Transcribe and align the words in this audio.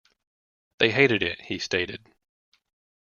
'""They 0.79 0.89
hated 0.89 1.21
it" 1.21 1.39
he 1.41 1.59
stated. 1.59 2.03